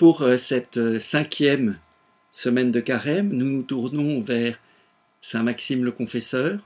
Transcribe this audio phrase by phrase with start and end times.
[0.00, 1.78] Pour euh, cette euh, cinquième
[2.32, 4.58] semaine de carême, nous nous tournons vers
[5.20, 6.62] Saint Maxime le Confesseur.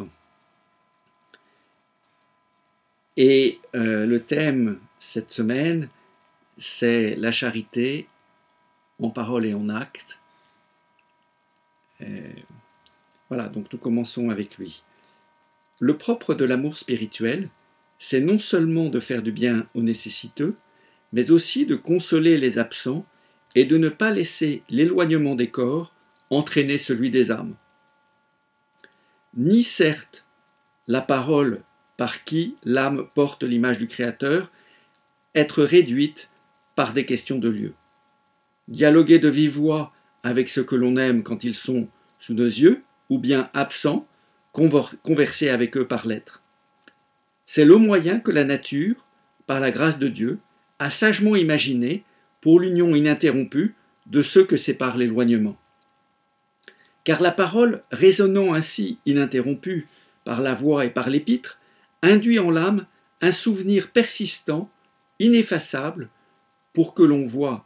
[3.16, 5.88] Et euh, le thème cette semaine,
[6.58, 8.06] c'est la charité
[9.00, 10.20] en parole et en acte.
[13.28, 14.84] voilà, donc nous commençons avec lui.
[15.80, 17.48] Le propre de l'amour spirituel,
[17.98, 20.54] c'est non seulement de faire du bien aux nécessiteux,
[21.12, 23.04] mais aussi de consoler les absents
[23.54, 25.92] et de ne pas laisser l'éloignement des corps
[26.30, 27.54] entraîner celui des âmes.
[29.36, 30.24] Ni certes
[30.86, 31.62] la parole
[31.96, 34.50] par qui l'âme porte l'image du Créateur
[35.34, 36.28] être réduite
[36.74, 37.74] par des questions de lieu.
[38.68, 39.92] Dialoguer de vive voix
[40.22, 44.06] avec ceux que l'on aime quand ils sont sous nos yeux, ou bien absents,
[44.52, 46.42] converser avec eux par lettres.
[47.44, 49.04] C'est le moyen que la nature,
[49.46, 50.38] par la grâce de Dieu,
[50.78, 52.02] a sagement imaginé
[52.44, 55.56] pour l'union ininterrompue de ceux que sépare l'éloignement.
[57.02, 59.88] Car la parole, résonnant ainsi ininterrompue
[60.24, 61.58] par la voix et par l'épître,
[62.02, 62.84] induit en l'âme
[63.22, 64.70] un souvenir persistant,
[65.20, 66.10] ineffaçable,
[66.74, 67.64] pour que l'on voit,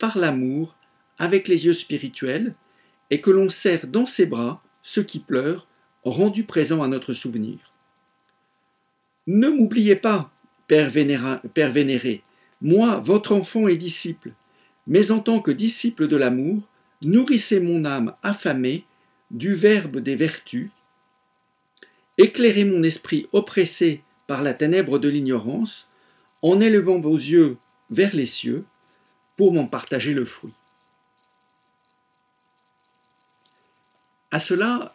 [0.00, 0.74] par l'amour,
[1.20, 2.56] avec les yeux spirituels,
[3.10, 5.68] et que l'on serre dans ses bras ceux qui pleurent,
[6.02, 7.72] rendus présents à notre souvenir.
[9.28, 10.32] Ne m'oubliez pas,
[10.66, 10.90] Père,
[11.54, 12.24] Père vénéré,
[12.60, 14.32] moi, votre enfant et disciple,
[14.86, 16.62] mais en tant que disciple de l'amour,
[17.02, 18.84] nourrissez mon âme affamée
[19.30, 20.70] du verbe des vertus,
[22.16, 25.88] éclairez mon esprit oppressé par la ténèbre de l'ignorance,
[26.42, 27.56] en élevant vos yeux
[27.90, 28.64] vers les cieux,
[29.36, 30.52] pour m'en partager le fruit.
[34.30, 34.94] À cela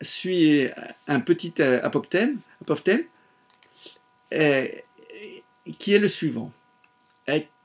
[0.00, 0.68] suit
[1.06, 2.38] un petit euh, apophthegme,
[4.32, 4.68] euh,
[5.78, 6.52] qui est le suivant.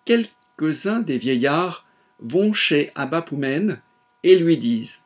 [0.05, 1.85] Quelques-uns des vieillards
[2.19, 3.79] vont chez Abba Poumen
[4.23, 5.03] et lui disent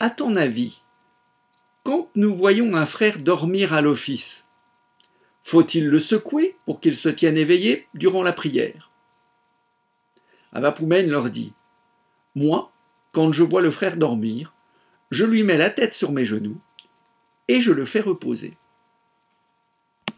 [0.00, 0.82] À ton avis,
[1.82, 4.46] quand nous voyons un frère dormir à l'office,
[5.42, 8.90] faut-il le secouer pour qu'il se tienne éveillé durant la prière?
[10.52, 11.54] Abba Poumen leur dit
[12.34, 12.70] Moi,
[13.12, 14.54] quand je vois le frère dormir,
[15.10, 16.58] je lui mets la tête sur mes genoux
[17.48, 18.54] et je le fais reposer.